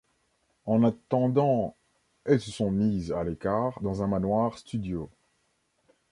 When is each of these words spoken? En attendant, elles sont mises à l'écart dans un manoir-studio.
En 0.65 0.81
attendant, 0.83 1.75
elles 2.25 2.41
sont 2.41 2.71
mises 2.71 3.11
à 3.11 3.23
l'écart 3.23 3.79
dans 3.83 4.01
un 4.01 4.07
manoir-studio. 4.07 5.11